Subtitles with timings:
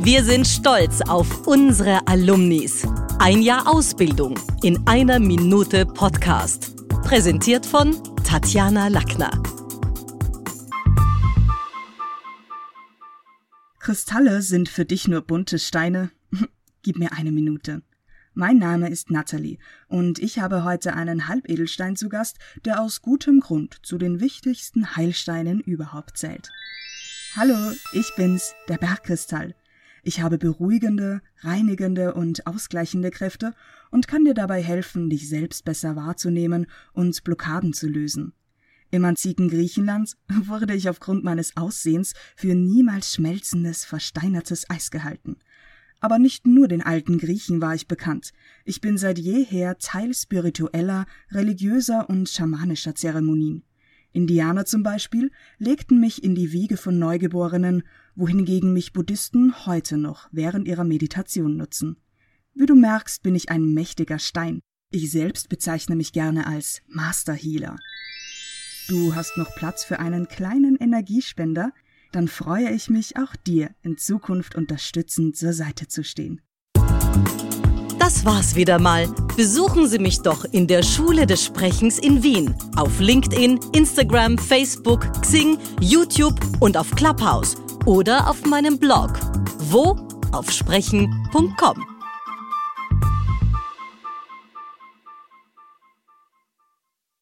[0.00, 2.86] Wir sind stolz auf unsere Alumnis.
[3.18, 6.76] Ein Jahr Ausbildung in einer Minute Podcast.
[7.02, 9.30] Präsentiert von Tatjana Lackner.
[13.80, 16.10] Kristalle sind für dich nur bunte Steine.
[16.82, 17.82] Gib mir eine Minute.
[18.34, 19.58] Mein Name ist Natalie
[19.88, 24.94] und ich habe heute einen Halbedelstein zu Gast, der aus gutem Grund zu den wichtigsten
[24.94, 26.50] Heilsteinen überhaupt zählt.
[27.34, 29.54] Hallo, ich bin's, der Bergkristall.
[30.08, 33.52] Ich habe beruhigende, reinigende und ausgleichende Kräfte
[33.90, 38.32] und kann dir dabei helfen, dich selbst besser wahrzunehmen und Blockaden zu lösen.
[38.90, 40.16] Im antiken Griechenland
[40.46, 45.36] wurde ich aufgrund meines Aussehens für niemals schmelzendes, versteinertes Eis gehalten.
[46.00, 48.30] Aber nicht nur den alten Griechen war ich bekannt.
[48.64, 53.62] Ich bin seit jeher Teil spiritueller, religiöser und schamanischer Zeremonien.
[54.18, 60.28] Indianer zum Beispiel legten mich in die Wiege von Neugeborenen, wohingegen mich Buddhisten heute noch
[60.32, 61.96] während ihrer Meditation nutzen.
[62.54, 64.60] Wie du merkst, bin ich ein mächtiger Stein.
[64.90, 67.76] Ich selbst bezeichne mich gerne als Master Healer.
[68.88, 71.72] Du hast noch Platz für einen kleinen Energiespender?
[72.12, 76.40] dann freue ich mich, auch dir in Zukunft unterstützend zur Seite zu stehen.
[78.08, 79.06] Das war's wieder mal.
[79.36, 82.54] Besuchen Sie mich doch in der Schule des Sprechens in Wien.
[82.74, 87.54] Auf LinkedIn, Instagram, Facebook, Xing, YouTube und auf Clubhouse.
[87.84, 89.10] Oder auf meinem Blog.
[89.58, 89.94] Wo?
[90.32, 91.97] Auf sprechen.com.